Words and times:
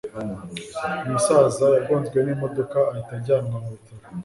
umusaza 1.05 1.65
yagonzwe 1.75 2.17
n'imodoka 2.21 2.77
ahita 2.91 3.13
ajyanwa 3.19 3.57
mu 3.63 3.69
bitaro 3.75 4.05